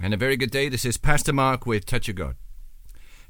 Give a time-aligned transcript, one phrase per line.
[0.00, 0.68] And a very good day.
[0.68, 2.36] This is Pastor Mark with Touch of God.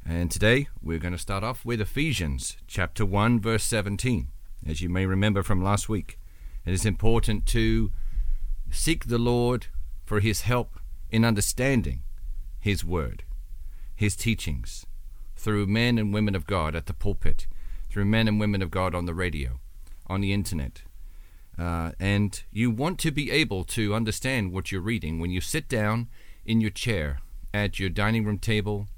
[0.06, 4.28] And today we're going to start off with Ephesians chapter 1, verse 17.
[4.66, 6.18] As you may remember from last week,
[6.66, 7.90] it is important to
[8.70, 9.68] seek the Lord
[10.04, 10.78] for his help
[11.10, 12.02] in understanding
[12.60, 13.24] his word,
[13.96, 14.84] his teachings,
[15.36, 17.46] through men and women of God at the pulpit,
[17.88, 19.58] through men and women of God on the radio,
[20.06, 20.82] on the internet.
[21.58, 25.66] Uh, and you want to be able to understand what you're reading when you sit
[25.66, 26.08] down
[26.48, 27.20] in your chair,
[27.52, 28.88] at your dining room table,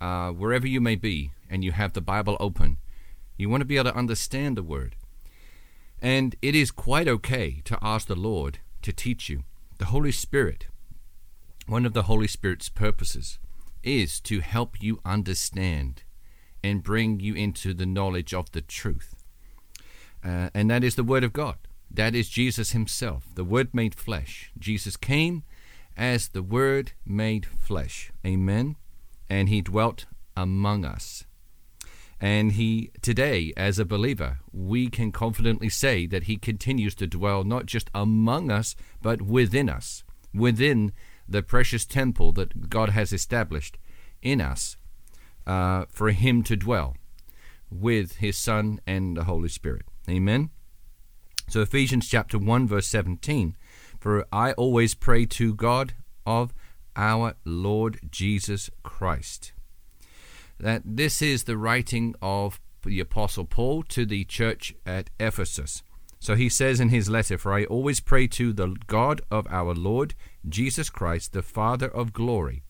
[0.00, 2.78] uh, wherever you may be, and you have the Bible open.
[3.36, 4.94] You want to be able to understand the Word.
[6.00, 9.42] And it is quite okay to ask the Lord to teach you.
[9.78, 10.68] The Holy Spirit,
[11.66, 13.40] one of the Holy Spirit's purposes,
[13.82, 16.04] is to help you understand
[16.62, 19.16] and bring you into the knowledge of the truth.
[20.24, 21.56] Uh, and that is the Word of God.
[21.90, 24.52] That is Jesus Himself, the Word made flesh.
[24.56, 25.42] Jesus came
[26.02, 28.10] as the Word made flesh.
[28.26, 28.74] Amen.
[29.30, 30.06] And He dwelt
[30.36, 31.26] among us.
[32.20, 37.44] And He, today, as a believer, we can confidently say that He continues to dwell
[37.44, 40.02] not just among us, but within us,
[40.34, 40.90] within
[41.28, 43.78] the precious temple that God has established
[44.20, 44.76] in us
[45.46, 46.96] uh, for Him to dwell
[47.70, 49.86] with His Son and the Holy Spirit.
[50.10, 50.50] Amen.
[51.48, 53.54] So, Ephesians chapter 1, verse 17
[54.02, 55.94] for I always pray to God
[56.26, 56.52] of
[56.96, 59.52] our Lord Jesus Christ.
[60.58, 65.84] That this is the writing of the Apostle Paul to the church at Ephesus.
[66.18, 69.72] So he says in his letter, For I always pray to the God of our
[69.72, 70.16] Lord
[70.48, 72.64] Jesus Christ, the Father of glory,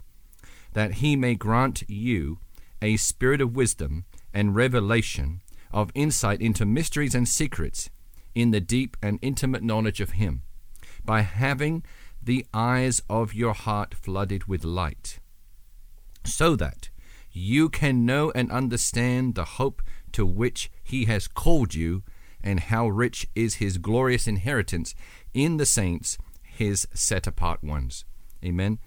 [0.74, 2.40] that he may grant you
[2.82, 5.40] a spirit of wisdom and revelation,
[5.72, 7.88] of insight into mysteries and secrets,
[8.34, 10.42] in the deep and intimate knowledge of him
[11.04, 11.82] by having
[12.22, 15.18] the eyes of your heart flooded with light,
[16.24, 16.90] so that
[17.32, 22.02] you can know and understand the hope to which he has called you,
[22.42, 24.94] and how rich is his glorious inheritance
[25.32, 28.04] in the saints, his set apart ones.
[28.44, 28.78] Amen.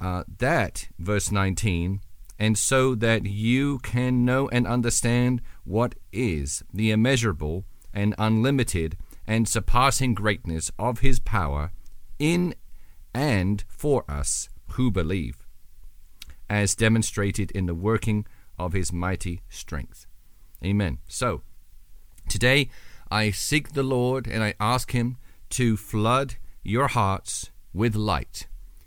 [0.00, 2.00] Uh, that, verse 19,
[2.38, 7.64] and so that you can know and understand what is the immeasurable
[7.94, 8.96] and unlimited
[9.26, 11.72] and surpassing greatness of his power
[12.18, 12.54] in
[13.14, 15.46] and for us who believe,
[16.48, 18.26] as demonstrated in the working
[18.58, 20.06] of his mighty strength.
[20.64, 20.98] Amen.
[21.08, 21.42] So,
[22.28, 22.70] today
[23.10, 25.16] I seek the Lord and I ask him
[25.50, 28.46] to flood your hearts with light.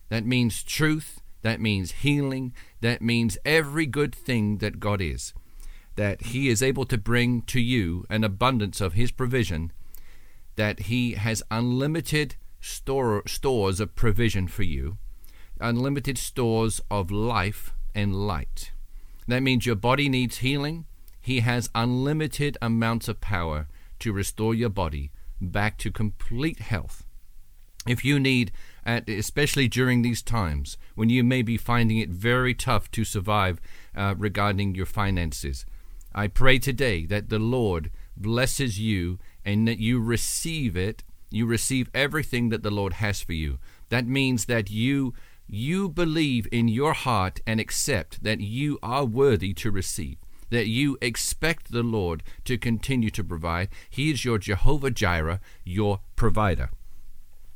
[0.10, 5.34] That means truth, that means healing, that means every good thing that God is.
[5.96, 9.72] That he is able to bring to you an abundance of his provision
[10.56, 14.98] that He has unlimited store, stores of provision for you,
[15.60, 18.72] unlimited stores of life and light.
[19.28, 20.86] That means your body needs healing.
[21.22, 23.68] He has unlimited amounts of power
[24.00, 25.12] to restore your body
[25.42, 27.04] back to complete health.
[27.88, 28.52] If you need,
[28.86, 33.62] especially during these times when you may be finding it very tough to survive
[33.96, 35.66] uh, regarding your finances,
[36.14, 41.90] I pray today that the Lord blesses you and that you receive it, you receive
[41.94, 43.60] everything that the Lord has for you.
[43.90, 45.14] That means that you
[45.48, 50.18] you believe in your heart and accept that you are worthy to receive.
[50.50, 53.70] That you expect the Lord to continue to provide.
[53.90, 56.70] He is your Jehovah Jireh, your provider.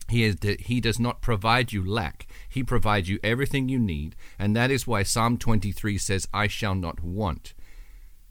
[0.08, 2.28] He, is, he does not provide you lack.
[2.48, 4.16] He provides you everything you need.
[4.40, 7.54] And that is why Psalm 23 says, I shall not want.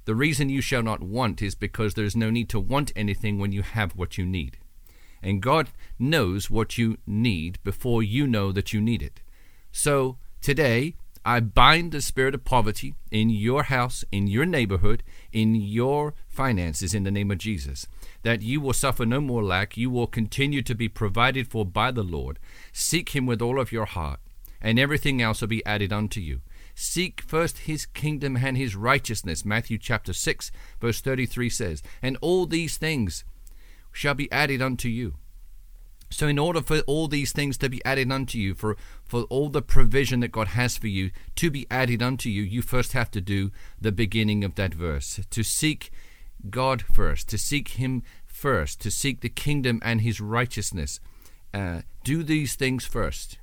[0.09, 3.39] The reason you shall not want is because there is no need to want anything
[3.39, 4.57] when you have what you need.
[5.23, 9.21] And God knows what you need before you know that you need it.
[9.71, 10.95] So today,
[11.27, 16.95] I bind the spirit of poverty in your house, in your neighborhood, in your finances
[16.95, 17.87] in the name of Jesus.
[18.23, 19.77] That you will suffer no more lack.
[19.77, 22.39] You will continue to be provided for by the Lord.
[22.73, 24.21] Seek Him with all of your heart,
[24.59, 26.41] and everything else will be added unto you.
[26.81, 29.45] Seek first his kingdom and his righteousness.
[29.45, 33.25] Matthew chapter 6, verse 33 says, And all these things
[33.91, 35.15] shall be added unto you.
[36.09, 39.49] So, in order for all these things to be added unto you, for, for all
[39.49, 43.11] the provision that God has for you to be added unto you, you first have
[43.11, 45.91] to do the beginning of that verse to seek
[46.49, 51.01] God first, to seek Him first, to seek the kingdom and His righteousness.
[51.53, 53.39] Uh, do these things first.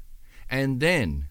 [0.50, 1.28] And then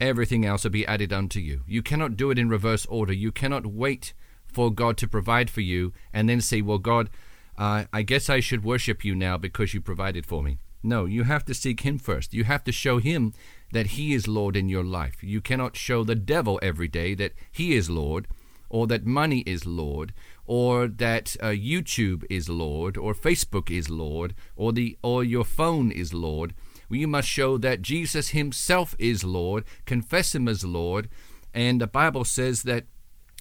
[0.00, 1.62] everything else will be added unto you.
[1.66, 3.12] You cannot do it in reverse order.
[3.12, 4.14] You cannot wait
[4.46, 7.10] for God to provide for you and then say, Well, God,
[7.56, 10.58] uh, I guess I should worship you now because you provided for me.
[10.82, 12.32] No, you have to seek Him first.
[12.32, 13.32] You have to show Him
[13.72, 15.22] that He is Lord in your life.
[15.22, 18.28] You cannot show the devil every day that He is Lord,
[18.70, 20.12] or that money is Lord,
[20.46, 25.90] or that uh, YouTube is Lord, or Facebook is Lord, or the or your phone
[25.90, 26.54] is Lord.
[26.90, 29.64] You must show that Jesus Himself is Lord.
[29.84, 31.08] Confess Him as Lord,
[31.52, 32.84] and the Bible says that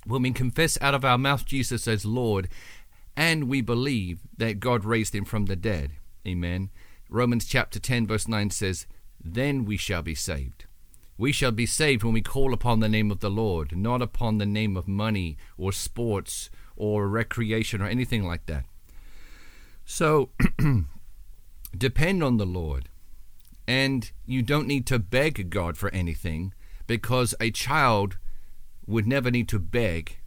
[0.06, 2.50] when we confess out of our mouth Jesus as Lord,
[3.16, 5.92] and we believe that God raised Him from the dead,
[6.28, 6.70] Amen.
[7.10, 8.86] Romans chapter 10, verse 9 says,
[9.24, 10.66] Then we shall be saved.
[11.18, 14.38] We shall be saved when we call upon the name of the Lord, not upon
[14.38, 18.66] the name of money or sports or recreation or anything like that.
[19.86, 20.30] So,
[21.78, 22.90] depend on the Lord.
[23.68, 26.54] And you don't need to beg God for anything
[26.88, 28.18] because a child
[28.86, 30.20] would never need to beg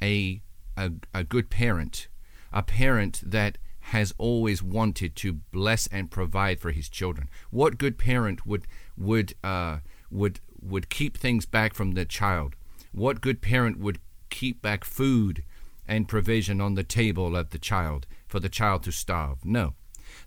[0.00, 0.42] a,
[0.76, 2.08] a, a good parent,
[2.52, 7.28] a parent that has always wanted to bless and provide for his children.
[7.50, 9.78] What good parent would would uh,
[10.10, 12.54] would would keep things back from the child?
[12.92, 13.98] What good parent would
[14.30, 15.44] keep back food
[15.86, 19.44] and provision on the table of the child for the child to starve?
[19.44, 19.74] No.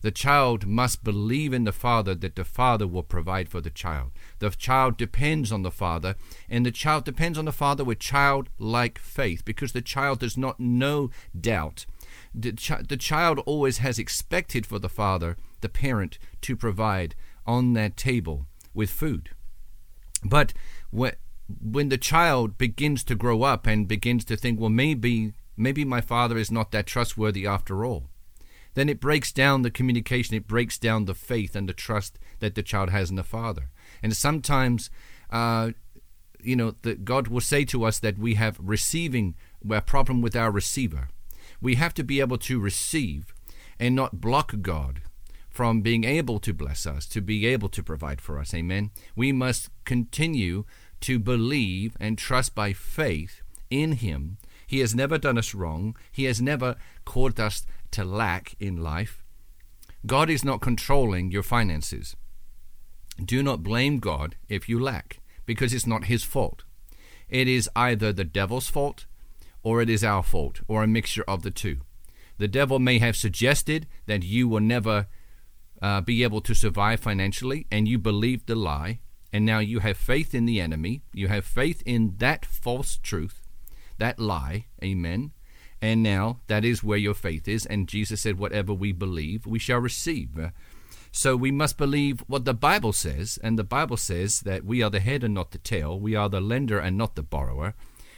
[0.06, 4.12] The child must believe in the father that the father will provide for the child.
[4.38, 6.14] The child depends on the father,
[6.48, 10.60] and the child depends on the father with childlike faith because the child does not
[10.60, 11.10] know
[11.40, 11.88] doubt
[12.36, 12.52] the,
[12.88, 17.16] the child always has expected for the father, the parent, to provide
[17.46, 19.30] on that table with food.
[20.24, 20.54] But
[20.92, 26.02] when the child begins to grow up and begins to think, well, maybe maybe my
[26.02, 28.10] father is not that trustworthy after all,
[28.76, 32.56] then it breaks down the communication, it breaks down the faith and the trust that
[32.56, 33.70] the child has in the father.
[34.04, 34.90] And sometimes,
[35.32, 35.72] uh,
[36.42, 39.36] you know, the, God will say to us that we have receiving
[39.70, 41.10] a problem with our receiver.
[41.62, 43.34] We have to be able to receive
[43.80, 45.02] and not block God
[45.50, 48.54] from being able to bless us, to be able to provide for us.
[48.54, 48.92] Amen.
[49.16, 50.66] We must continue
[51.02, 54.38] to believe and trust by faith in Him.
[54.68, 56.76] He has never done us wrong, He has never
[57.06, 59.24] caused us to lack in life.
[60.06, 62.16] God is not controlling your finances.
[63.24, 66.64] Do not blame God if you lack, because it's not His fault.
[67.30, 69.06] It is either the devil's fault
[69.66, 71.80] or it is our fault, or a mixture of the two.
[72.38, 75.08] The devil may have suggested that you will never
[75.82, 79.00] uh, be able to survive financially, and you believed the lie,
[79.34, 83.42] and now you have faith in the enemy, you have faith in that false truth,
[83.98, 85.32] that lie, amen.
[85.82, 89.60] And now that is where your faith is, and Jesus said, Whatever we believe, we
[89.60, 90.30] shall receive.
[91.12, 94.90] So we must believe what the Bible says, and the Bible says that we are
[94.90, 97.74] the head and not the tail, we are the lender and not the borrower.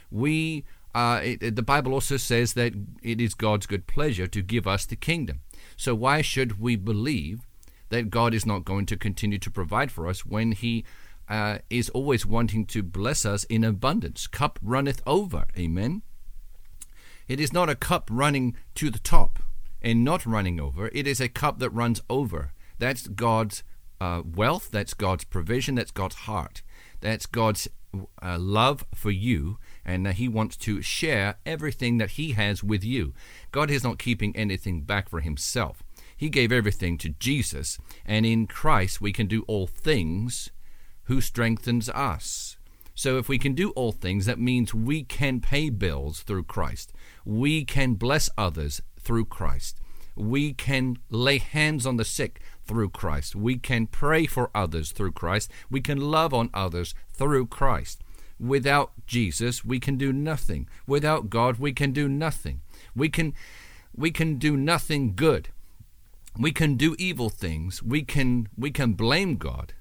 [0.09, 0.65] We
[0.95, 2.73] uh, it, the Bible also says that
[3.03, 5.41] it is God's good pleasure to give us the kingdom.
[5.75, 7.41] So why should we believe
[7.89, 10.85] that God is not going to continue to provide for us when He
[11.29, 14.25] uh, is always wanting to bless us in abundance?
[14.25, 15.45] Cup runneth over.
[15.55, 16.01] Amen.
[17.27, 19.39] It is not a cup running to the top
[19.81, 20.89] and not running over.
[20.93, 22.53] It is a cup that runs over.
[22.79, 23.63] That's God's
[23.99, 24.69] uh, wealth.
[24.71, 25.75] That's God's provision.
[25.75, 26.61] That's God's heart.
[27.01, 27.67] That's God's
[28.21, 29.57] uh, love for you
[29.87, 33.13] and he wants to share everything that he has with you.
[33.51, 35.81] God is not keeping anything back for himself.
[36.15, 40.49] He gave everything to Jesus, and in Christ we can do all things
[41.03, 42.57] who strengthens us.
[42.97, 46.93] So if we can do all things, that means we can pay bills through Christ.
[47.25, 49.79] We can bless others through Christ.
[50.15, 53.35] We can lay hands on the sick through Christ.
[53.35, 55.51] We can pray for others through Christ.
[55.69, 58.01] We can love on others through Christ.
[58.39, 60.67] Without Jesus, we can do nothing.
[60.87, 62.61] Without God, we can do nothing.
[62.95, 63.35] We can
[63.95, 65.49] we can do nothing good.
[66.35, 67.83] We can do evil things.
[67.83, 69.73] We can we can blame God.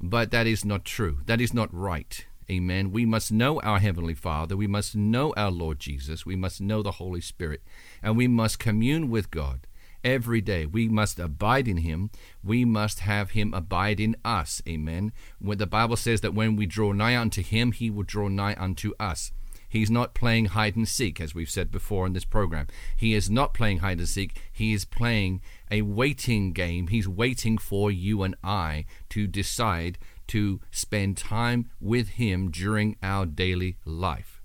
[0.00, 1.18] But that is not true.
[1.26, 2.24] That is not right.
[2.50, 2.92] Amen.
[2.92, 4.56] We must know our Heavenly Father.
[4.56, 6.24] We must know our Lord Jesus.
[6.24, 7.62] We must know the Holy Spirit.
[8.02, 9.66] And we must commune with God
[10.02, 10.64] every day.
[10.64, 12.10] We must abide in him.
[12.42, 14.62] We must have him abide in us.
[14.66, 15.12] Amen.
[15.38, 18.56] When the Bible says that when we draw nigh unto him, he will draw nigh
[18.58, 19.32] unto us.
[19.68, 22.66] He's not playing hide and seek, as we've said before in this program.
[22.96, 24.40] He is not playing hide and seek.
[24.50, 26.86] He is playing a waiting game.
[26.86, 29.98] He's waiting for you and I to decide
[30.28, 34.42] to spend time with him during our daily life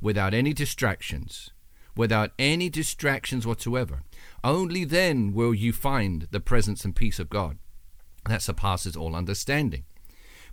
[0.00, 1.50] without any distractions.
[1.96, 4.02] Without any distractions whatsoever.
[4.44, 7.58] Only then will you find the presence and peace of God
[8.26, 9.84] that surpasses all understanding.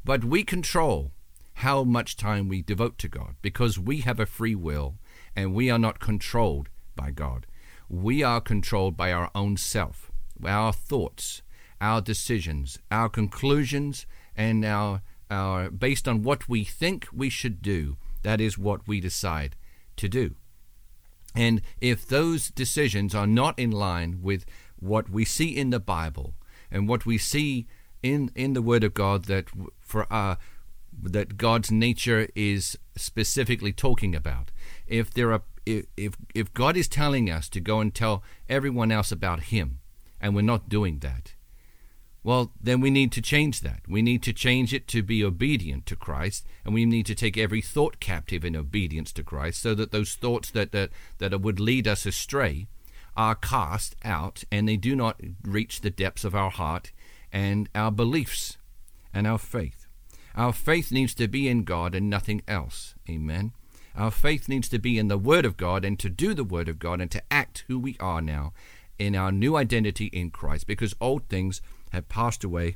[0.04, 1.12] But we control
[1.60, 4.96] how much time we devote to God because we have a free will
[5.36, 7.46] and we are not controlled by God.
[7.88, 10.12] We are controlled by our own self,
[10.46, 11.42] our thoughts,
[11.80, 17.98] our decisions, our conclusions, and our, our based on what we think we should do.
[18.24, 19.56] That is what we decide
[19.98, 20.36] to do.
[21.36, 24.46] And if those decisions are not in line with
[24.80, 26.34] what we see in the Bible
[26.72, 27.68] and what we see
[28.02, 29.48] in in the Word of God that
[29.82, 30.36] for uh,
[31.04, 34.52] that God's nature is specifically talking about,
[34.88, 39.12] if there are if if God is telling us to go and tell everyone else
[39.12, 39.80] about Him,
[40.22, 41.34] and we're not doing that,
[42.24, 43.82] well, then we need to change that.
[43.88, 47.38] We need to change it to be obedient to Christ, and we need to take
[47.38, 51.60] every thought captive in obedience to Christ, so that those thoughts that that, that would
[51.60, 52.68] lead us astray
[53.18, 56.92] are cast out, and they do not reach the depths of our heart
[57.32, 58.58] and our beliefs
[59.14, 59.85] and our faith.
[60.36, 62.96] Our faith needs to be in God and nothing else.
[63.10, 63.54] Amen.
[63.96, 66.68] Our faith needs to be in the Word of God and to do the Word
[66.68, 68.52] of God and to act who we are now
[69.00, 71.62] in our new identity in Christ, because old things
[71.92, 72.76] have passed away.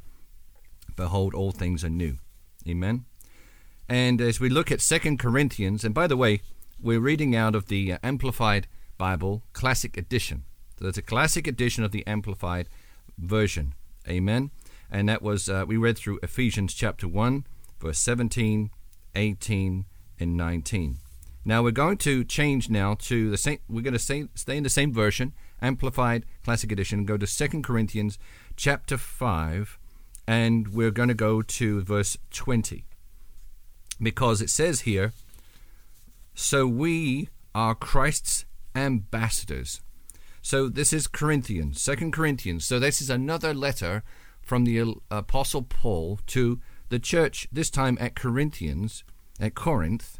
[0.95, 2.17] Behold, all things are new.
[2.67, 3.05] Amen.
[3.87, 6.41] And as we look at Second Corinthians, and by the way,
[6.81, 10.43] we're reading out of the uh, Amplified Bible Classic Edition.
[10.79, 12.69] So it's a classic edition of the Amplified
[13.17, 13.73] version.
[14.07, 14.51] Amen.
[14.91, 17.45] And that was, uh, we read through Ephesians chapter 1,
[17.79, 18.71] verse 17,
[19.15, 19.85] 18,
[20.19, 20.97] and 19.
[21.45, 24.63] Now we're going to change now to the same, we're going to stay, stay in
[24.63, 28.17] the same version, Amplified Classic Edition, go to Second Corinthians
[28.55, 29.79] chapter 5,
[30.27, 32.85] and we're going to go to verse 20.
[34.01, 35.13] Because it says here,
[36.33, 39.81] So we are Christ's ambassadors.
[40.41, 42.65] So this is Corinthians, Second Corinthians.
[42.65, 44.03] So this is another letter
[44.49, 49.03] from the Apostle Paul to the church, this time at Corinthians,
[49.39, 50.19] at Corinth.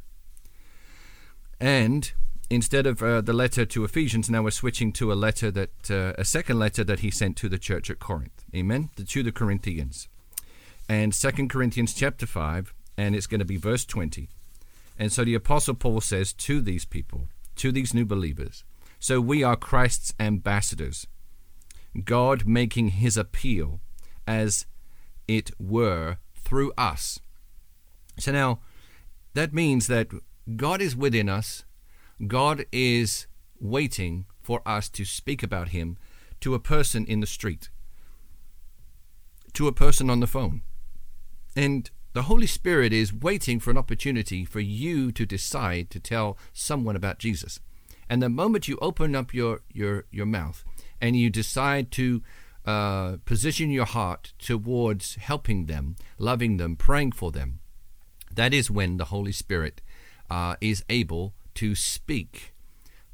[1.60, 2.12] And
[2.48, 6.14] instead of uh, the letter to Ephesians, now we're switching to a letter that uh,
[6.16, 8.46] a second letter that he sent to the church at Corinth.
[8.56, 8.92] Amen.
[9.04, 10.08] To the Corinthians,
[10.88, 14.30] and Second Corinthians chapter five, and it's going to be verse twenty.
[15.00, 18.64] And so the apostle Paul says to these people, to these new believers,
[19.00, 21.08] so we are Christ's ambassadors,
[22.06, 23.80] God making His appeal,
[24.30, 24.66] as
[25.28, 27.20] it were, through us.
[28.18, 28.60] So now,
[29.34, 30.08] that means that
[30.56, 31.64] God is within us
[32.28, 33.28] God is
[33.60, 35.98] waiting for us to speak about Him
[36.42, 37.70] to a person in the street,
[39.54, 40.62] to a person on the phone.
[41.56, 46.38] And the Holy Spirit is waiting for an opportunity for you to decide to tell
[46.52, 47.60] someone about Jesus.
[48.10, 50.64] And the moment you open up your, your, your mouth
[51.00, 52.22] and you decide to
[52.66, 57.60] uh, position your heart towards helping them, loving them, praying for them,
[58.32, 59.82] that is when the Holy Spirit
[60.30, 62.54] uh, is able to speak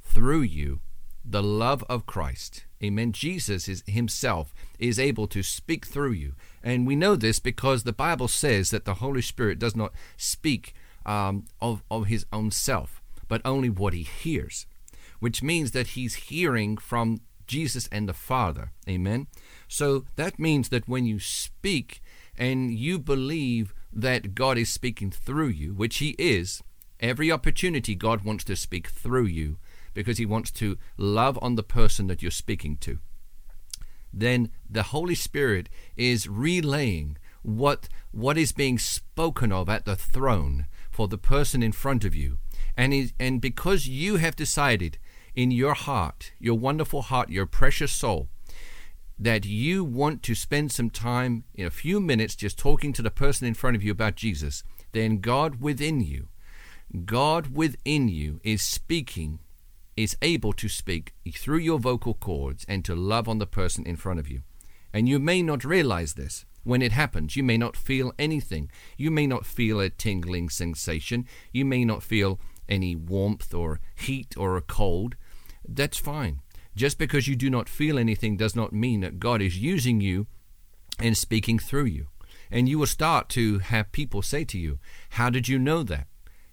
[0.02, 0.80] through you
[1.24, 2.66] the love of Christ.
[2.84, 3.12] Amen.
[3.12, 6.34] Jesus is himself is able to speak through you.
[6.64, 10.76] And we know this because the Bible says that the Holy Spirit does not speak
[11.06, 14.66] um, of, of his own self, but only what he hears,
[15.20, 18.72] which means that he's hearing from Jesus and the Father.
[18.88, 19.28] Amen.
[19.68, 22.02] So that means that when you speak
[22.38, 26.62] and you believe that God is speaking through you, which he is,
[27.00, 29.58] Every opportunity, God wants to speak through you
[29.94, 33.00] because He wants to love on the person that you're speaking to.
[34.14, 40.68] Then the Holy Spirit is relaying what, what is being spoken of at the throne
[40.90, 42.38] for the person in front of you.
[42.78, 44.98] And, and because you have decided
[45.36, 48.30] in your heart, your wonderful heart, your precious soul,
[49.18, 53.12] that you want to spend some time in a few minutes just talking to the
[53.12, 56.28] person in front of you about Jesus, then God within you
[57.06, 59.40] God within you is speaking,
[59.98, 63.96] is able to speak through your vocal cords and to love on the person in
[63.96, 64.44] front of you.
[64.94, 66.46] And you may not realize this.
[66.64, 68.72] When it happens, you may not feel anything.
[68.98, 71.28] You may not feel a tingling sensation.
[71.52, 75.16] You may not feel any warmth or heat or a cold.
[75.68, 76.42] That's fine.
[76.76, 80.28] Just because you do not feel anything does not mean that God is using you
[81.00, 82.08] and speaking through you.
[82.52, 84.80] And you will start to have people say to you,
[85.12, 86.08] How did you know that?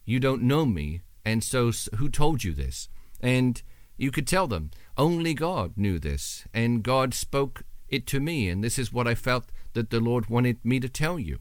[0.05, 2.89] You don't know me, and so who told you this?
[3.21, 3.63] And
[3.97, 8.65] you could tell them, Only God knew this, and God spoke it to me, and
[8.65, 11.39] this is what I felt that the Lord wanted me to tell you.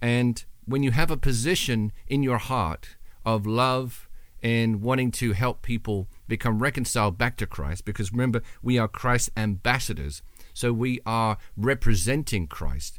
[0.00, 4.08] And when you have a position in your heart of love
[4.42, 9.30] and wanting to help people become reconciled back to Christ, because remember, we are Christ's
[9.36, 10.22] ambassadors,
[10.54, 12.98] so we are representing Christ,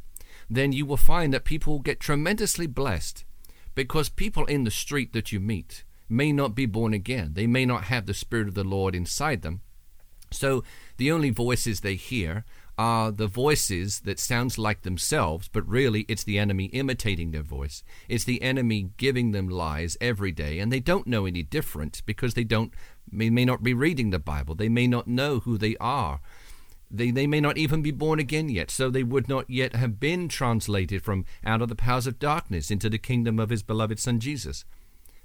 [0.49, 3.25] then you will find that people get tremendously blessed
[3.75, 7.31] because people in the street that you meet may not be born again.
[7.33, 9.61] They may not have the Spirit of the Lord inside them.
[10.31, 10.63] So
[10.97, 12.45] the only voices they hear
[12.77, 17.83] are the voices that sounds like themselves, but really it's the enemy imitating their voice.
[18.07, 22.35] It's the enemy giving them lies every day, and they don't know any different because
[22.35, 22.73] they don't
[23.11, 24.55] may, may not be reading the Bible.
[24.55, 26.19] They may not know who they are.
[26.89, 29.99] They, they may not even be born again yet, so they would not yet have
[29.99, 33.99] been translated from out of the powers of darkness into the kingdom of his beloved
[33.99, 34.63] Son Jesus.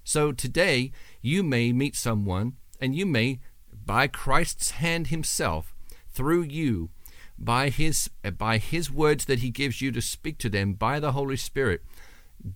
[0.05, 3.41] So today, you may meet someone, and you may,
[3.85, 5.75] by Christ's hand himself,
[6.11, 6.91] through you,
[7.39, 11.13] by his, by his words that he gives you to speak to them by the
[11.13, 11.83] Holy Spirit,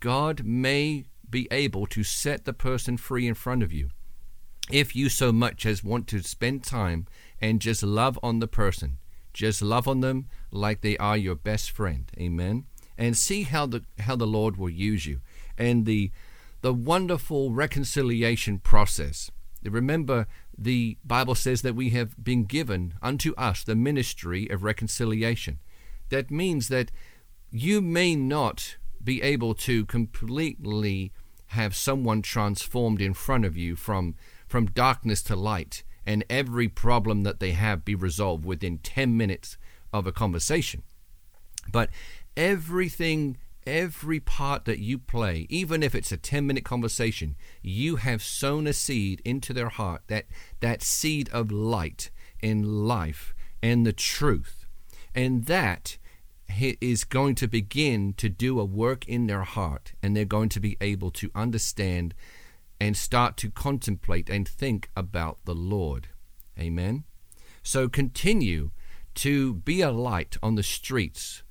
[0.01, 3.91] God may be able to set the person free in front of you.
[4.71, 7.07] If you so much as want to spend time
[7.41, 8.99] and just love on the person.
[9.33, 12.11] Just love on them like they are your best friend.
[12.19, 12.65] Amen.
[12.97, 15.21] And see how the how the Lord will use you.
[15.59, 16.11] And the
[16.63, 19.31] the wonderful reconciliation process.
[19.63, 25.59] Remember the Bible says that we have been given unto us the ministry of reconciliation.
[26.09, 26.91] That means that
[27.51, 31.13] you may not be able to completely
[31.49, 34.15] have someone transformed in front of you from
[34.47, 39.59] from darkness to light and every problem that they have be resolved within 10 minutes
[39.93, 40.83] of a conversation.
[41.71, 41.91] But
[42.37, 48.23] everything, every part that you play, even if it's a 10 minute conversation, you have
[48.23, 50.27] sown a seed into their heart, that,
[50.61, 52.11] that seed of light
[52.41, 54.67] and life and the truth.
[55.15, 55.99] And that
[56.59, 60.61] is going to begin to do a work in their heart, and they're going to
[60.61, 62.15] be able to understand
[62.81, 66.09] and start to contemplate and think about the Lord.
[66.59, 67.05] Amen.
[67.63, 68.71] So continue
[69.17, 71.43] to be a light on the streets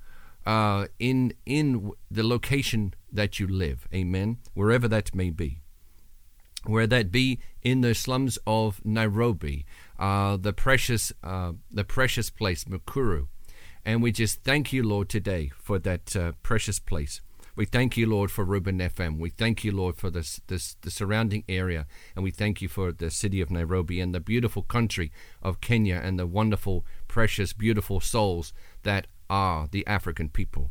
[0.46, 3.88] uh, in in the location that you live.
[3.92, 4.38] Amen.
[4.54, 5.60] Wherever that may be.
[6.64, 9.66] Where that be in the slums of Nairobi,
[9.98, 13.28] uh, the precious uh, the precious place Mukuru,
[13.84, 17.20] and we just thank you, Lord, today for that uh, precious place.
[17.56, 19.18] We thank you, Lord, for Reuben FM.
[19.18, 22.92] We thank you, Lord, for this, this the surrounding area, and we thank you for
[22.92, 25.10] the city of Nairobi and the beautiful country
[25.42, 30.70] of Kenya and the wonderful, precious, beautiful souls that are the African people.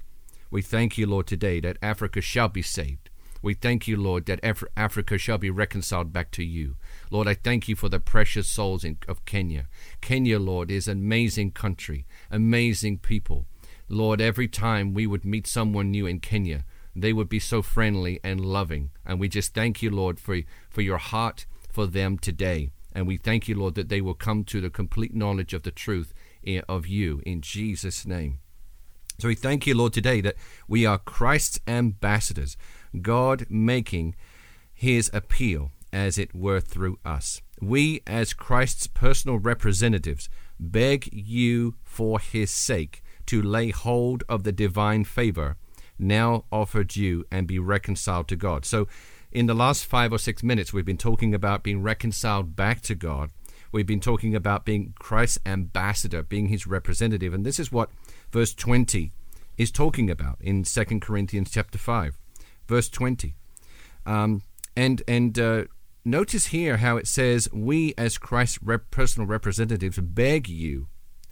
[0.51, 3.09] We thank you, Lord, today that Africa shall be saved.
[3.41, 6.75] We thank you, Lord, that Af- Africa shall be reconciled back to you.
[7.09, 9.65] Lord, I thank you for the precious souls in, of Kenya.
[10.01, 13.47] Kenya, Lord, is an amazing country, amazing people.
[13.89, 16.63] Lord, every time we would meet someone new in Kenya,
[16.95, 18.91] they would be so friendly and loving.
[19.05, 22.69] And we just thank you, Lord, for, for your heart for them today.
[22.93, 25.71] And we thank you, Lord, that they will come to the complete knowledge of the
[25.71, 26.13] truth
[26.47, 28.39] eh, of you in Jesus' name.
[29.19, 30.35] So we thank you, Lord, today that
[30.67, 32.55] we are Christ's ambassadors,
[33.01, 34.15] God making
[34.73, 37.41] his appeal, as it were, through us.
[37.61, 40.29] We, as Christ's personal representatives,
[40.59, 45.57] beg you for his sake to lay hold of the divine favor
[45.97, 48.65] now offered you and be reconciled to God.
[48.65, 48.87] So,
[49.31, 52.95] in the last five or six minutes, we've been talking about being reconciled back to
[52.95, 53.31] God.
[53.71, 57.33] We've been talking about being Christ's ambassador, being his representative.
[57.33, 57.89] And this is what
[58.31, 59.11] verse 20
[59.57, 62.17] is talking about in 2 Corinthians chapter 5.
[62.67, 63.35] Verse 20.
[64.05, 64.43] Um,
[64.77, 65.63] and and uh,
[66.05, 70.87] notice here how it says, We as Christ's rep- personal representatives beg you,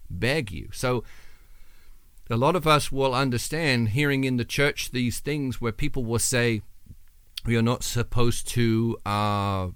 [0.10, 0.70] beg you.
[0.74, 1.04] So
[2.30, 6.20] a lot of us will understand hearing in the church these things where people will
[6.20, 6.62] say
[7.46, 9.68] we are not supposed to uh,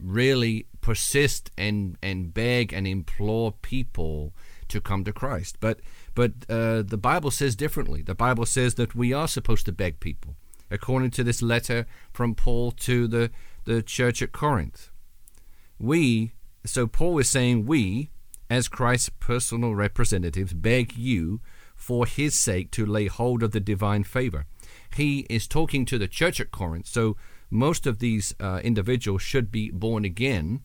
[0.00, 4.32] really persist and, and beg and implore people
[4.68, 5.56] to come to Christ.
[5.60, 5.80] But
[6.14, 8.00] but uh, the Bible says differently.
[8.02, 10.34] The Bible says that we are supposed to beg people,
[10.70, 13.30] according to this letter from Paul to the,
[13.64, 14.90] the church at Corinth.
[15.78, 16.32] We,
[16.64, 18.08] so Paul is saying, we,
[18.48, 21.42] as Christ's personal representatives, beg you
[21.76, 24.46] for his sake to lay hold of the divine favor.
[24.96, 27.16] He is talking to the church at Corinth, so
[27.50, 30.62] most of these uh, individuals should be born again.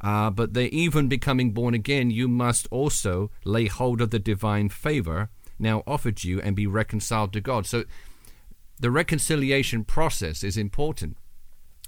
[0.00, 4.68] Uh, but they even becoming born again, you must also lay hold of the divine
[4.68, 7.66] favor now offered you and be reconciled to God.
[7.66, 7.84] So
[8.78, 11.16] the reconciliation process is important.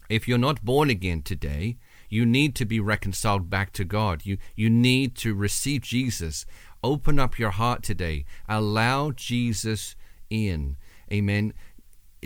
[0.08, 1.78] If you're not born again today,
[2.10, 4.26] you need to be reconciled back to God.
[4.26, 6.44] You, you need to receive Jesus
[6.82, 8.24] Open up your heart today.
[8.48, 9.96] Allow Jesus
[10.30, 10.76] in.
[11.12, 11.52] Amen.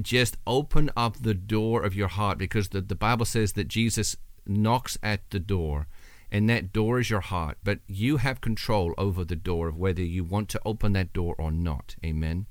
[0.00, 4.16] Just open up the door of your heart because the, the Bible says that Jesus
[4.46, 5.88] knocks at the door
[6.30, 7.58] and that door is your heart.
[7.64, 11.34] But you have control over the door of whether you want to open that door
[11.36, 11.96] or not.
[12.04, 12.46] Amen.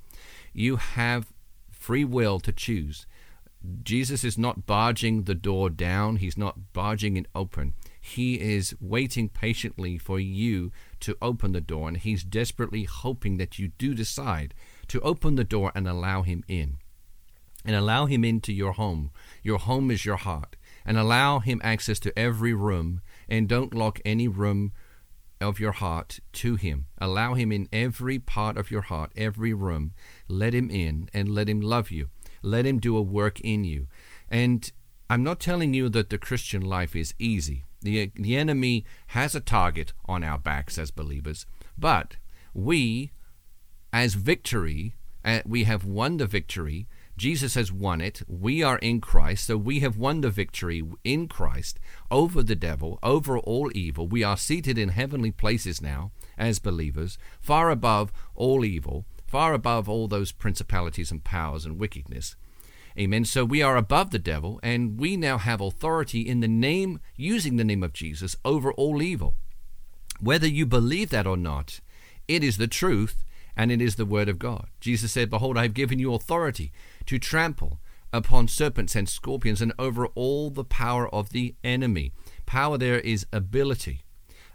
[0.53, 1.31] You have
[1.71, 3.05] free will to choose.
[3.83, 7.73] Jesus is not barging the door down, He's not barging it open.
[7.99, 13.57] He is waiting patiently for you to open the door, and He's desperately hoping that
[13.57, 14.53] you do decide
[14.87, 16.77] to open the door and allow Him in.
[17.63, 19.11] And allow Him into your home.
[19.41, 20.57] Your home is your heart.
[20.85, 24.73] And allow Him access to every room, and don't lock any room
[25.39, 26.87] of your heart to Him.
[26.97, 29.93] Allow Him in every part of your heart, every room.
[30.27, 32.09] Let Him in and let Him love you.
[32.43, 33.87] Let Him do a work in you.
[34.29, 34.71] And
[35.09, 37.63] I'm not telling you that the Christian life is easy.
[37.81, 41.45] The, the enemy has a target on our backs as believers,
[41.77, 42.17] but
[42.53, 43.11] we,
[43.91, 48.23] as victory, uh, we have won the victory Jesus has won it.
[48.27, 51.79] We are in Christ, so we have won the victory in Christ
[52.09, 54.07] over the devil, over all evil.
[54.07, 59.89] We are seated in heavenly places now as believers, far above all evil, far above
[59.89, 62.35] all those principalities and powers and wickedness.
[62.99, 63.25] Amen.
[63.25, 67.55] So we are above the devil, and we now have authority in the name, using
[67.55, 69.33] the name of Jesus, over all evil.
[70.19, 71.79] Whether you believe that or not,
[72.27, 73.25] it is the truth
[73.57, 74.67] and it is the word of God.
[74.79, 76.71] Jesus said, Behold, I have given you authority
[77.07, 77.79] to trample
[78.13, 82.11] upon serpents and scorpions and over all the power of the enemy.
[82.45, 84.01] Power there is ability.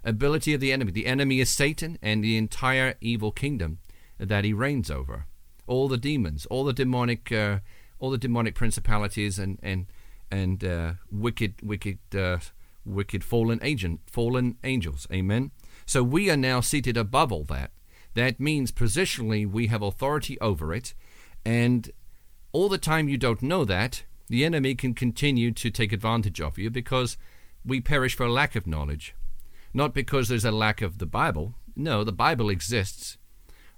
[0.05, 0.93] Ability of the enemy.
[0.93, 3.79] The enemy is Satan and the entire evil kingdom
[4.19, 5.25] that he reigns over.
[5.65, 7.59] All the demons, all the demonic, uh,
[7.99, 9.87] all the demonic principalities and and
[10.31, 12.37] and uh, wicked, wicked, uh,
[12.85, 15.07] wicked fallen agent, fallen angels.
[15.11, 15.51] Amen.
[15.85, 17.71] So we are now seated above all that.
[18.13, 20.93] That means positionally we have authority over it,
[21.45, 21.91] and
[22.51, 26.57] all the time you don't know that, the enemy can continue to take advantage of
[26.57, 27.17] you because
[27.65, 29.15] we perish for lack of knowledge.
[29.73, 31.53] Not because there's a lack of the Bible.
[31.75, 33.17] No, the Bible exists.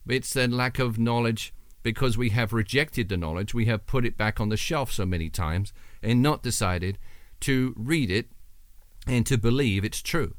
[0.07, 3.53] It's a lack of knowledge because we have rejected the knowledge.
[3.53, 6.97] We have put it back on the shelf so many times and not decided
[7.41, 8.29] to read it
[9.07, 10.35] and to believe it's true.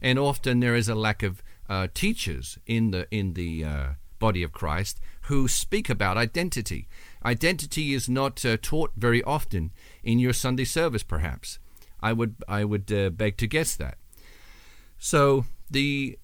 [0.00, 3.86] And often there is a lack of uh, teachers in the in the uh,
[4.18, 6.88] body of Christ who speak about identity.
[7.24, 11.58] Identity is not uh, taught very often in your Sunday service, perhaps.
[12.00, 13.98] I would I would uh, beg to guess that.
[14.98, 16.18] So the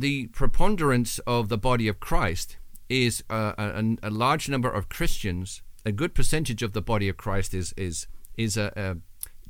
[0.00, 2.56] the preponderance of the body of Christ
[2.88, 5.62] is uh, a, a, large number of Christians.
[5.84, 8.06] A good percentage of the body of Christ is is
[8.36, 8.96] is a, a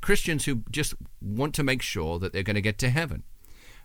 [0.01, 3.23] Christians who just want to make sure that they're going to get to heaven.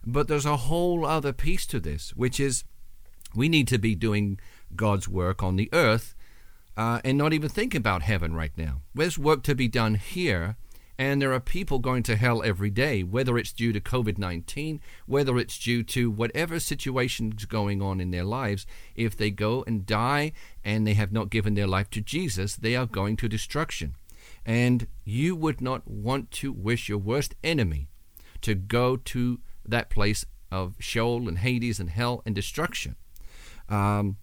[0.06, 2.64] But there's a whole other piece to this, which is
[3.34, 4.38] we need to be doing
[4.76, 6.14] God's work on the earth
[6.76, 8.82] uh, and not even think about heaven right now.
[8.94, 10.56] There's work to be done here,
[10.98, 14.80] and there are people going to hell every day, whether it's due to COVID 19,
[15.06, 18.66] whether it's due to whatever situation's going on in their lives.
[18.94, 20.32] If they go and die
[20.64, 23.96] and they have not given their life to Jesus, they are going to destruction.
[24.46, 27.88] And you would not want to wish your worst enemy
[28.42, 32.94] to go to that place of Sheol and Hades and hell and destruction.
[33.68, 34.18] Um,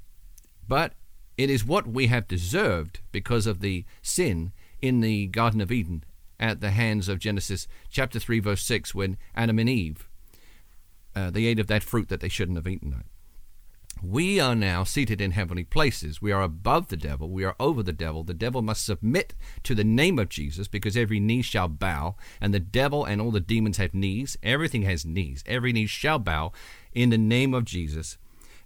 [0.68, 0.94] but
[1.38, 6.04] it is what we have deserved because of the sin in the Garden of Eden
[6.42, 10.10] at the hands of Genesis chapter 3, verse 6, when Adam and Eve
[11.16, 13.04] uh, they ate of that fruit that they shouldn't have eaten.
[14.02, 16.22] We are now seated in heavenly places.
[16.22, 17.30] We are above the devil.
[17.30, 18.24] We are over the devil.
[18.24, 22.54] The devil must submit to the name of Jesus because every knee shall bow, and
[22.54, 24.38] the devil and all the demons have knees.
[24.42, 25.44] Everything has knees.
[25.46, 26.52] Every knee shall bow
[26.94, 28.18] in the name of Jesus.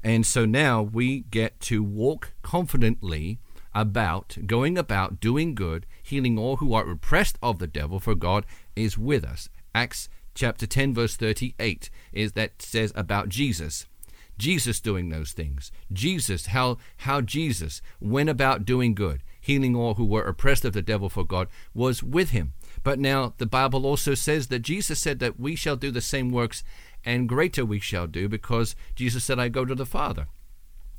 [0.03, 3.39] And so now we get to walk confidently
[3.75, 8.45] about, going about doing good, healing all who are oppressed of the devil, for God
[8.75, 9.49] is with us.
[9.75, 13.85] Acts chapter 10, verse 38 is that says about Jesus.
[14.38, 15.71] Jesus doing those things.
[15.91, 20.81] Jesus, how how Jesus went about doing good, healing all who were oppressed of the
[20.81, 22.53] devil for God, was with him.
[22.83, 26.29] But now the Bible also says that Jesus said that we shall do the same
[26.29, 26.63] works
[27.05, 30.27] and greater we shall do because Jesus said, I go to the Father.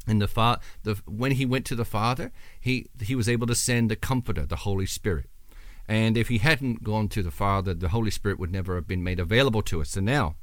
[0.06, 3.54] And the, fa- the when he went to the Father, he, he was able to
[3.54, 5.26] send the Comforter, the Holy Spirit.
[5.88, 9.04] And if he hadn't gone to the Father, the Holy Spirit would never have been
[9.04, 9.96] made available to us.
[9.96, 10.34] And now,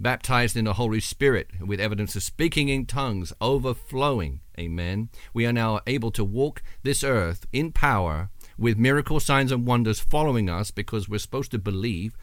[0.00, 5.52] baptized in the Holy Spirit with evidence of speaking in tongues overflowing, amen, we are
[5.52, 10.70] now able to walk this earth in power with miracle signs and wonders following us
[10.70, 12.16] because we're supposed to believe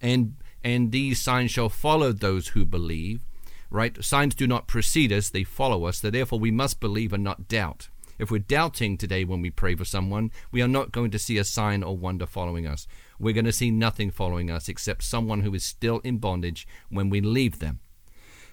[0.00, 3.26] and and these signs shall follow those who believe.
[3.70, 4.02] Right?
[4.02, 5.98] Signs do not precede us, they follow us.
[5.98, 7.88] So therefore we must believe and not doubt.
[8.18, 11.38] If we're doubting today when we pray for someone, we are not going to see
[11.38, 12.86] a sign or wonder following us.
[13.18, 17.08] We're going to see nothing following us except someone who is still in bondage when
[17.08, 17.80] we leave them.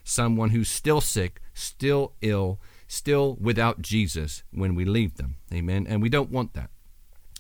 [0.06, 5.36] Someone who's still sick, still ill, still without Jesus when we leave them.
[5.53, 5.86] Amen.
[5.86, 6.69] And we don't want that.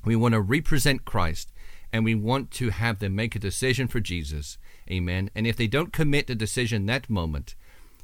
[0.03, 1.53] We want to represent Christ
[1.93, 4.57] and we want to have them make a decision for Jesus.
[4.91, 5.29] Amen.
[5.33, 7.55] And if they don't commit the decision that moment,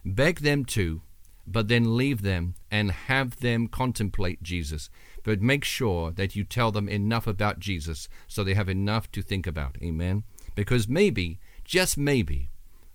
[0.06, 1.02] beg them to,
[1.46, 4.90] but then leave them and have them contemplate Jesus.
[5.24, 9.22] But make sure that you tell them enough about Jesus so they have enough to
[9.22, 9.78] think about.
[9.82, 10.24] Amen.
[10.56, 12.50] Because maybe, just maybe,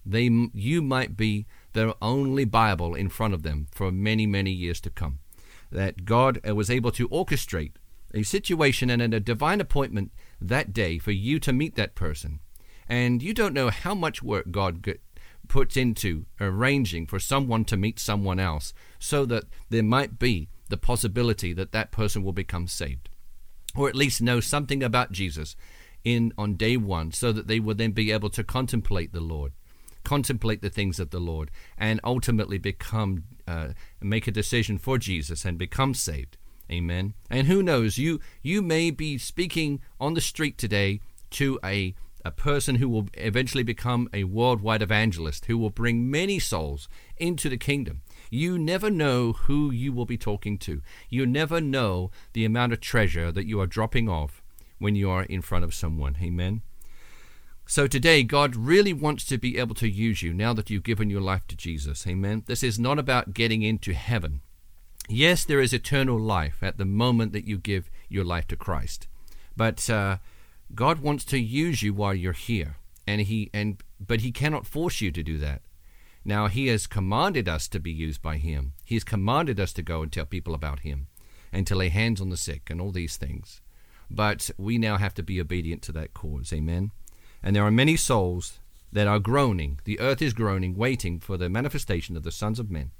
[0.05, 4.81] they you might be their only Bible in front of them for many, many years
[4.83, 5.19] to come.
[5.71, 7.73] That God uh, was able to orchestrate
[8.15, 12.41] a situation and a divine appointment that day for you to meet that person.
[12.89, 14.83] And you don't know how much work God
[15.49, 20.77] puts into arranging for someone to meet someone else so that there might be the
[20.77, 23.09] possibility that that person will become saved.
[23.75, 25.57] Or at least know something about Jesus
[26.05, 29.53] in on day 1 so that they will then be able to contemplate the Lord
[30.09, 33.69] contemplate the things of the Lord and ultimately become uh,
[34.01, 36.39] make a decision for Jesus and become saved.
[36.71, 37.13] Amen.
[37.29, 37.99] And who knows?
[37.99, 41.01] You you may be speaking on the street today
[41.33, 46.39] to a a person who will eventually become a worldwide evangelist who will bring many
[46.39, 48.03] souls into the kingdom.
[48.31, 50.83] You never know who you will be talking to.
[51.09, 54.43] You never know the amount of treasure that you are dropping off
[54.79, 56.17] when you are in front of someone.
[56.23, 56.63] Amen.
[57.67, 61.11] So today, God really wants to be able to use you now that you've given
[61.11, 62.07] your life to Jesus.
[62.07, 62.45] Amen.
[62.47, 64.41] This is not about getting into heaven.
[65.09, 69.07] Yes, there is eternal life at the moment that you give your life to Christ.
[69.57, 70.19] But uh,
[70.75, 72.77] God wants to use you while you're here,
[73.07, 75.63] and he and but he cannot force you to do that.
[76.25, 78.75] Now he has commanded us to be used by him.
[78.85, 81.07] He has commanded us to go and tell people about him
[81.53, 83.63] and to lay hands on the sick and all these things.
[84.11, 86.53] But we now have to be obedient to that cause.
[86.53, 86.91] Amen.
[87.43, 88.59] And there are many souls
[88.93, 89.81] that are groaning.
[89.85, 92.91] The earth is groaning, waiting for the manifestation of the sons of men.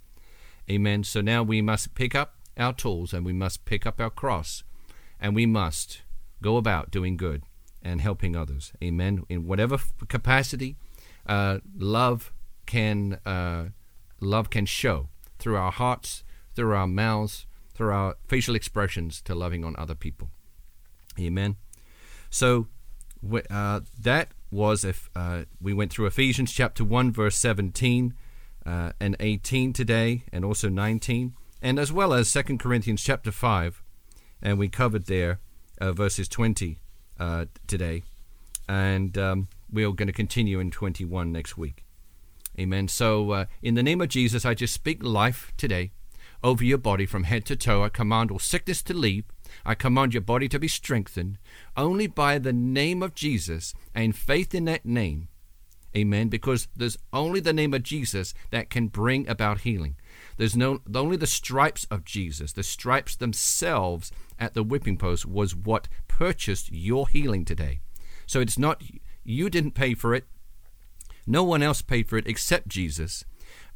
[0.71, 1.05] Amen.
[1.05, 4.65] So now we must pick up our tools and we must pick up our cross
[5.21, 6.03] and we must
[6.43, 7.43] go about doing good
[7.89, 8.73] and helping others.
[8.83, 9.25] Amen.
[9.29, 10.77] In whatever capacity,
[11.27, 12.33] uh, love
[12.67, 13.65] can uh,
[14.21, 16.25] love can show through our hearts,
[16.55, 20.29] through our mouths, through our facial expressions to loving on other people.
[21.19, 21.57] Amen.
[22.31, 22.67] So
[23.51, 28.15] uh, that was if uh, we went through Ephesians chapter one verse seventeen
[28.67, 33.83] uh, and eighteen today, and also nineteen, and as well as Second Corinthians chapter five,
[34.43, 35.39] and we covered there
[35.81, 36.79] uh, verses twenty
[37.19, 38.03] uh, today,
[38.69, 41.85] and um, we're going to continue in 21 next week.
[42.59, 42.89] Amen.
[42.89, 45.93] So, uh, in the name of Jesus, I just speak life today
[46.43, 47.85] over your body from head to toe.
[47.85, 49.25] I command all sickness to leave.
[49.65, 51.39] I command your body to be strengthened
[51.77, 55.29] only by the name of Jesus and faith in that name.
[55.97, 56.29] Amen.
[56.29, 59.97] Because there's only the name of Jesus that can bring about healing.
[60.39, 65.55] There's no only the stripes of Jesus, the stripes themselves at the whipping post was
[65.55, 67.81] what purchased your healing today.
[68.27, 68.83] So it's not
[69.25, 70.25] you didn't pay for it.
[71.27, 73.25] No one else paid for it except Jesus.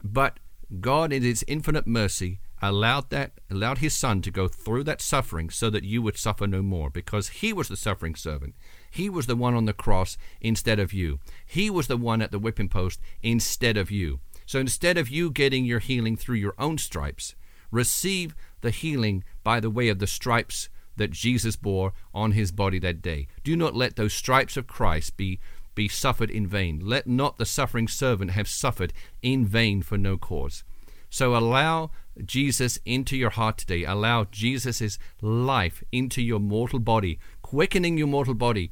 [0.03, 0.39] But
[0.81, 5.51] God in his infinite mercy allowed that allowed his son to go through that suffering
[5.51, 8.55] so that you would suffer no more because he was the suffering servant.
[8.89, 11.19] He was the one on the cross instead of you.
[11.45, 14.21] He was the one at the whipping post instead of you.
[14.47, 17.35] So instead of you getting your healing through your own stripes,
[17.71, 22.79] receive the healing by the way of the stripes that Jesus bore on his body
[22.81, 23.27] that day.
[23.45, 25.41] Do not let those stripes of Christ be
[25.75, 26.81] be suffered in vain.
[26.85, 30.65] Let not the suffering servant have suffered in vain for no cause.
[31.09, 31.91] So allow
[32.25, 33.85] Jesus into your heart today.
[33.85, 38.71] Allow Jesus' life into your mortal body, quickening your mortal body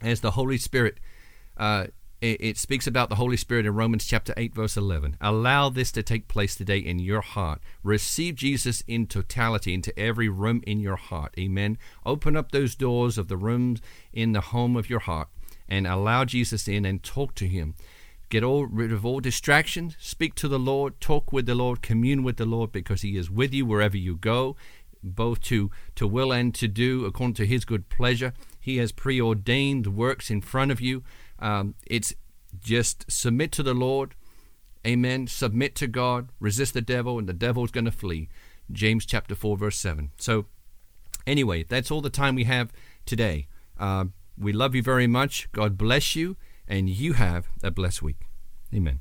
[0.00, 0.98] as the Holy Spirit
[1.56, 1.86] uh,
[2.20, 5.16] it, it speaks about the Holy Spirit in Romans chapter 8, verse 11.
[5.20, 7.60] Allow this to take place today in your heart.
[7.82, 11.34] Receive Jesus in totality into every room in your heart.
[11.38, 11.78] Amen.
[12.04, 13.80] Open up those doors of the rooms
[14.12, 15.28] in the home of your heart
[15.68, 17.74] and allow Jesus in and talk to him.
[18.30, 19.96] Get all rid of all distractions.
[19.98, 21.00] Speak to the Lord.
[21.00, 21.80] Talk with the Lord.
[21.80, 24.54] Commune with the Lord because He is with you wherever you go,
[25.02, 28.34] both to, to will and to do according to His good pleasure.
[28.60, 31.02] He has preordained works in front of you.
[31.38, 32.14] Um, it's
[32.60, 34.14] just submit to the Lord.
[34.86, 35.26] Amen.
[35.26, 36.30] Submit to God.
[36.40, 38.28] Resist the devil, and the devil's going to flee.
[38.70, 40.10] James chapter 4, verse 7.
[40.18, 40.46] So,
[41.26, 42.72] anyway, that's all the time we have
[43.06, 43.48] today.
[43.78, 44.06] Uh,
[44.38, 45.48] we love you very much.
[45.52, 48.26] God bless you, and you have a blessed week.
[48.74, 49.00] Amen.